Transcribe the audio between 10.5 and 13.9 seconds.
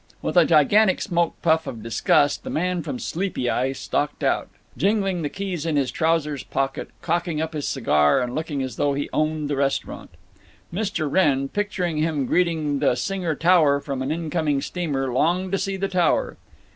Mr. Wrenn, picturing him greeting the Singer Tower